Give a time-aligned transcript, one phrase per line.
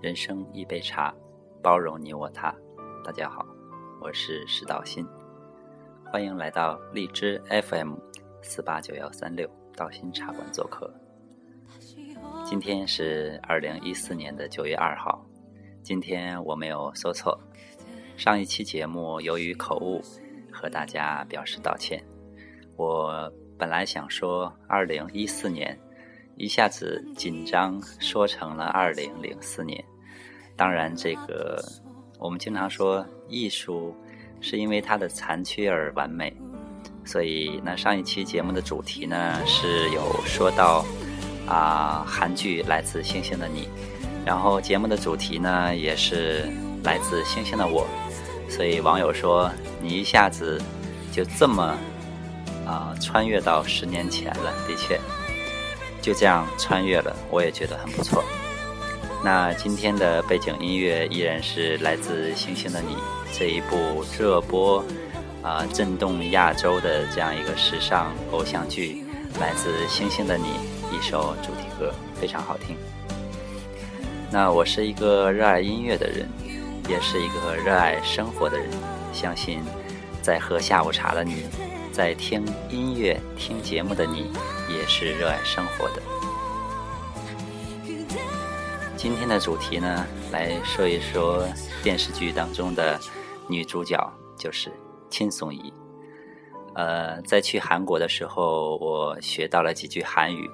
[0.00, 1.12] 人生一杯茶，
[1.60, 2.54] 包容你我他。
[3.04, 3.44] 大家好，
[4.00, 5.04] 我是石道新，
[6.04, 7.96] 欢迎来到荔枝 FM
[8.40, 10.88] 四八九幺三六道心茶馆做客。
[12.44, 15.20] 今天是二零一四年的九月二号，
[15.82, 17.36] 今天我没有说错。
[18.16, 20.00] 上一期节目由于口误，
[20.52, 22.00] 和大家表示道歉。
[22.76, 23.28] 我
[23.58, 25.76] 本来想说二零一四年。
[26.38, 29.84] 一下子紧张，说成了二零零四年。
[30.56, 31.60] 当然，这个
[32.16, 33.92] 我们经常说艺术
[34.40, 36.32] 是因为它的残缺而完美。
[37.04, 40.84] 所以，那上一期节目的主题呢是有说到
[41.48, 43.62] 啊韩剧《来自星星的你》，
[44.24, 46.44] 然后节目的主题呢也是
[46.84, 47.84] 来自星星的我。
[48.48, 49.50] 所以网友说
[49.82, 50.62] 你一下子
[51.10, 51.76] 就这么
[52.64, 55.00] 啊穿越到十年前了，的确。
[56.08, 58.24] 就这样穿越了，我也觉得很不错。
[59.22, 62.94] 那今天的背景音乐依然是来自《星星的你》
[63.30, 64.82] 这一部热播
[65.42, 69.04] 啊震动亚洲的这样一个时尚偶像剧，
[69.38, 70.44] 来自《星星的你》
[70.98, 72.74] 一首主题歌，非常好听。
[74.30, 76.26] 那我是一个热爱音乐的人，
[76.88, 78.66] 也是一个热爱生活的人。
[79.12, 79.60] 相信
[80.22, 81.44] 在喝下午茶的你，
[81.97, 84.31] 在听音乐、听节目的你。
[84.69, 86.01] 也是热爱生活的。
[88.95, 91.45] 今天的主题呢，来说一说
[91.83, 92.97] 电视剧当中的
[93.49, 93.99] 女主角，
[94.37, 94.71] 就是
[95.09, 95.71] 金颂怡。
[96.75, 100.49] 呃，在去韩国的时候，我学到了几句韩语。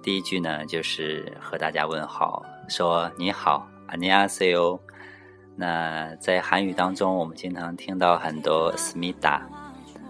[0.00, 4.78] 第一句呢，就是和大家问好，说你好，안녕하세 요。
[5.56, 9.44] 那在韩语当中，我们经常听到很多思密达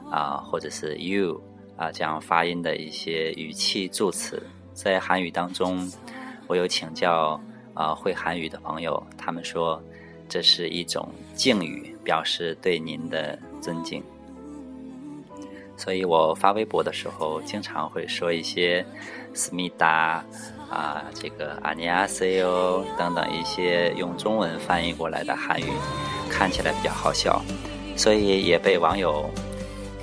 [0.09, 1.41] 啊，或者是 you。
[1.77, 4.41] 啊，这样发音的一些语气助词，
[4.73, 5.91] 在韩语当中，
[6.47, 7.37] 我有请教
[7.73, 9.83] 啊会韩语的朋友，他们说
[10.29, 14.01] 这是一种敬语，表示对您的尊敬。
[15.75, 18.85] 所以我发微博的时候，经常会说一些
[19.33, 20.23] 思密达
[20.69, 25.65] 啊，这个阿尼阿塞哟等等一些用中文翻译过来的韩语，
[26.29, 27.41] 看起来比较好笑，
[27.97, 29.29] 所以也被网友。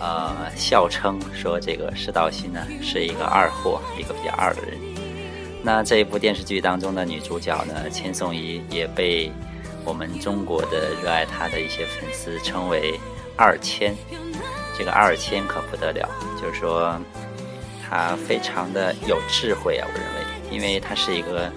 [0.03, 4.77] 呃，笑称说这个石道新呢是一个二货，一个比较二的人。
[5.63, 9.31] 那这一部电视剧当中的女主角呢，千颂伊也被
[9.85, 12.99] 我们中国的热爱她的一些粉丝称为
[13.37, 13.95] 二千。
[14.77, 16.09] 这个二千可不得了，
[16.41, 17.01] 就是说
[17.81, 21.49] 她非常的有智慧啊，我认为，因为她是一个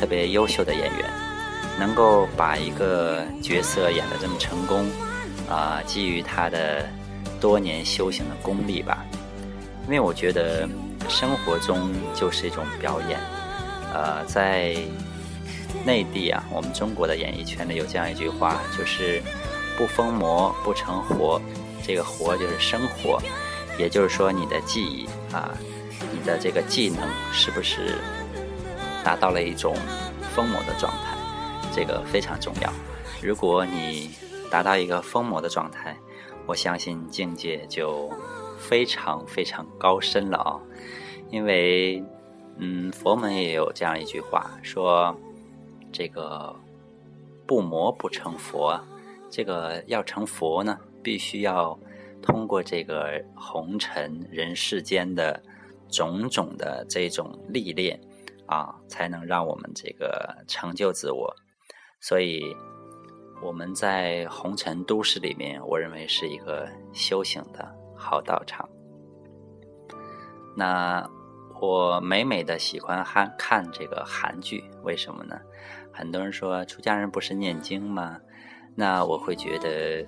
[0.00, 1.10] 特别优秀的演员，
[1.78, 4.84] 能够把一个角色演得这么成功，
[5.48, 6.84] 啊，基于她的。
[7.44, 9.04] 多年修行的功力吧，
[9.84, 10.66] 因为我觉得
[11.10, 13.20] 生活中就是一种表演。
[13.92, 14.74] 呃，在
[15.84, 19.22] 内地啊，我们中国的演艺圈里有这样一句话，就是
[19.76, 21.38] “不疯魔不成活”。
[21.86, 23.20] 这个“活”就是生活，
[23.78, 25.50] 也就是说你的技艺啊，
[26.14, 27.98] 你的这个技能是不是
[29.04, 29.76] 达到了一种
[30.34, 31.18] 疯魔的状态？
[31.74, 32.72] 这个非常重要。
[33.22, 34.12] 如果你
[34.50, 35.94] 达到一个疯魔的状态，
[36.46, 38.12] 我相信境界就
[38.58, 40.60] 非常非常高深了啊！
[41.30, 42.04] 因为，
[42.58, 45.16] 嗯，佛门也有这样一句话，说
[45.90, 46.54] 这个
[47.46, 48.78] 不魔不成佛。
[49.30, 51.78] 这个要成佛呢，必须要
[52.22, 55.42] 通过这个红尘人世间的
[55.88, 57.98] 种种的这种历练
[58.46, 61.34] 啊，才能让我们这个成就自我。
[62.00, 62.54] 所以。
[63.44, 68.66] 我们在红尘都市里面，我认为是一个修行的好道场。
[70.56, 71.06] 那
[71.60, 75.38] 我美美的喜欢看看这个韩剧，为什么呢？
[75.92, 78.18] 很多人说出家人不是念经吗？
[78.74, 80.06] 那我会觉得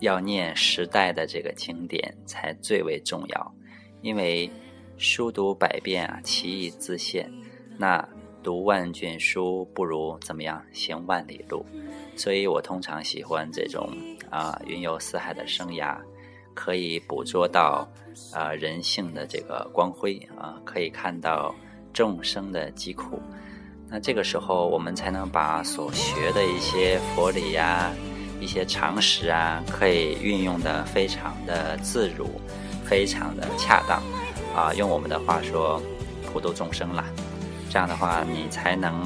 [0.00, 3.54] 要念时代的这个经典才最为重要，
[4.00, 4.50] 因为
[4.96, 7.30] 书读百遍啊，其义自现。
[7.76, 8.08] 那
[8.48, 11.62] 读万卷书不如怎么样行万里路，
[12.16, 13.90] 所以我通常喜欢这种
[14.30, 15.98] 啊云游四海的生涯，
[16.54, 17.86] 可以捕捉到
[18.32, 21.54] 啊人性的这个光辉啊，可以看到
[21.92, 23.20] 众生的疾苦。
[23.86, 27.92] 那这个时候，我们才能把所学的一些佛理呀、
[28.40, 32.30] 一些常识啊，可以运用的非常的自如，
[32.82, 34.02] 非常的恰当
[34.56, 34.72] 啊。
[34.72, 35.82] 用我们的话说，
[36.32, 37.04] 普度众生了。
[37.70, 39.02] 这样的话，你才能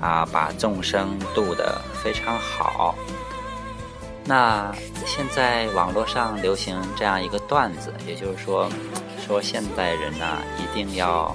[0.00, 2.94] 啊把众生度得非常好。
[4.24, 4.74] 那
[5.06, 8.68] 现在网络上流行这样一个段子，也就是说，
[9.24, 10.26] 说现代人呢
[10.58, 11.34] 一定要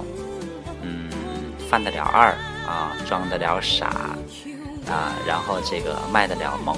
[0.82, 1.10] 嗯
[1.70, 2.28] 犯得了二
[2.68, 3.86] 啊，装得了傻，
[4.86, 6.76] 啊，然后这个卖得了萌，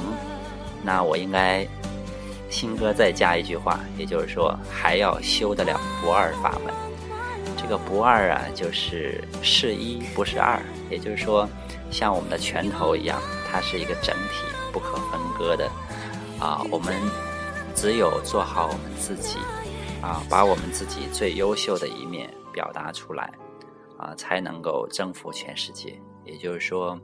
[0.83, 1.67] 那我应该
[2.49, 6.73] 新歌再加一句话，也就是说还要修得了不二法门。
[7.65, 11.49] 这个不二啊，就是是一不是二，也就是说，
[11.91, 13.19] 像我们的拳头一样，
[13.51, 15.67] 它是一个整体，不可分割的。
[16.39, 16.95] 啊，我们
[17.75, 19.39] 只有做好我们自己，
[20.03, 23.33] 啊，把我们自己最优秀的一面表达出来，
[23.97, 25.99] 啊，才能够征服全世界。
[26.23, 27.01] 也就是说。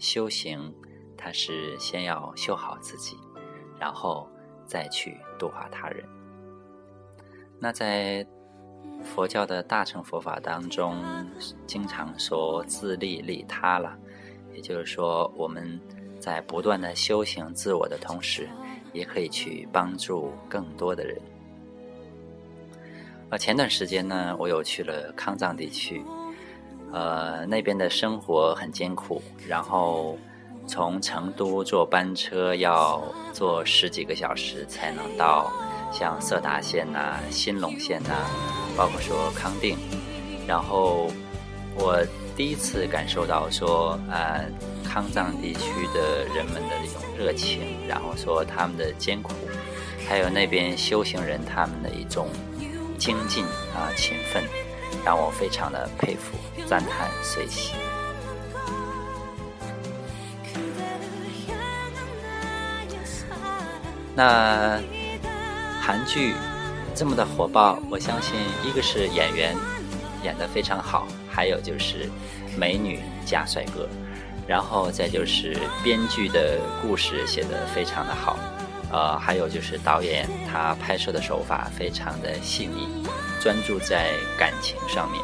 [0.00, 0.74] 修行，
[1.16, 3.16] 它是先要修好自己，
[3.78, 4.26] 然后
[4.66, 6.02] 再去度化他人。
[7.60, 8.26] 那在
[9.02, 10.96] 佛教的大乘佛法当中，
[11.66, 13.96] 经常说自利利他了，
[14.54, 15.80] 也就是说，我们
[16.18, 18.48] 在不断的修行自我的同时，
[18.92, 21.16] 也可以去帮助更多的人。
[23.30, 26.02] 呃，前段时间呢，我有去了康藏地区。
[26.92, 30.18] 呃，那边的生活很艰苦，然后
[30.66, 33.00] 从成都坐班车要
[33.32, 35.52] 坐十几个小时才能到
[35.92, 38.14] 像色达县呐、新隆县呐，
[38.76, 39.76] 包括说康定。
[40.46, 41.10] 然后
[41.74, 41.98] 我
[42.36, 44.44] 第一次感受到说，呃，
[44.84, 49.32] 康藏地区的人们的这种热情，然后说他们的艰苦，
[50.08, 52.28] 还有那边修行人他们的一种
[52.98, 53.44] 精进
[53.74, 54.44] 啊、勤奋。
[55.02, 56.36] 让我非常的佩服、
[56.66, 57.72] 赞叹、随喜。
[64.14, 64.78] 那
[65.80, 66.34] 韩剧
[66.94, 68.34] 这么的火爆，我相信
[68.64, 69.56] 一个是演员
[70.22, 72.08] 演得非常好，还有就是
[72.56, 73.88] 美女加帅哥，
[74.46, 78.38] 然后再就是编剧的故事写得非常的好，
[78.92, 82.86] 呃，还有就是导演他拍摄的手法非常的细腻。
[83.42, 85.18] 专注在感情上面，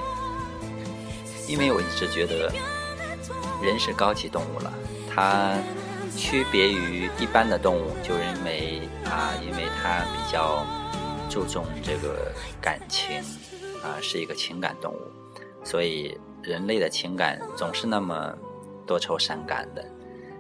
[1.46, 2.50] 因为我一直觉得
[3.62, 4.72] 人是高级动物了，
[5.14, 5.52] 他
[6.16, 10.64] 区别于一般的动物，就因为啊，因为它比较
[11.28, 13.18] 注重这个感情
[13.84, 15.00] 啊，是一个情感动物，
[15.62, 18.36] 所以人类的情感总是那么
[18.86, 19.84] 多愁善感的，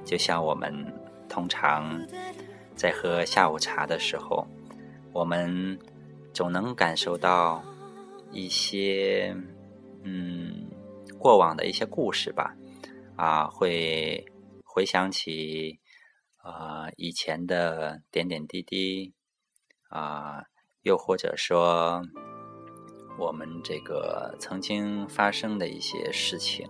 [0.04, 0.74] 就像我们
[1.28, 2.00] 通常
[2.74, 4.46] 在喝下午茶的时候，
[5.12, 5.78] 我们。
[6.36, 7.64] 总能感受到
[8.30, 9.34] 一些
[10.02, 10.66] 嗯
[11.18, 12.54] 过往的一些故事吧，
[13.16, 14.22] 啊，会
[14.76, 15.80] 回想起
[16.36, 19.14] 啊以前的点点滴滴
[19.88, 20.44] 啊，
[20.82, 22.02] 又或者说
[23.18, 26.68] 我们这个曾经发生的一些事情，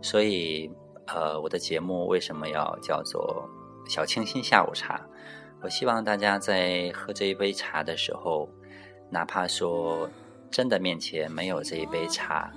[0.00, 0.70] 所以
[1.06, 3.46] 呃，我的节目为什么要叫做
[3.86, 5.06] 小清新下午茶？
[5.60, 8.48] 我希望大家在喝这一杯茶的时候。
[9.10, 10.08] 哪怕说
[10.50, 12.50] 真的面前没有这一杯茶，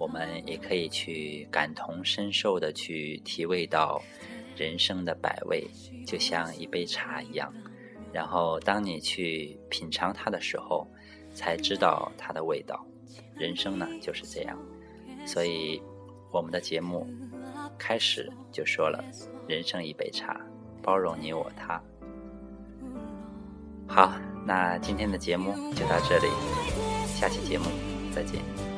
[0.00, 4.00] 我们也可以去感同身受的去体味到
[4.56, 5.62] 人生的百味，
[6.06, 7.52] 就像一杯茶一样。
[8.10, 10.88] 然后当你去品尝它的时候，
[11.34, 12.82] 才知道它的味道。
[13.36, 14.58] 人生呢就是这样，
[15.26, 15.80] 所以
[16.32, 17.06] 我们的节目
[17.78, 19.04] 开始就说了：
[19.46, 20.40] 人生一杯茶，
[20.82, 21.80] 包容你我他。
[23.86, 24.12] 好。
[24.42, 26.26] 那今天的节目就到这里，
[27.06, 27.66] 下期节目
[28.10, 28.69] 再见。